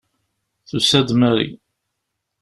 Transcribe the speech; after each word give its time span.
Tusa-d 0.69 1.09
Mary. 1.19 1.49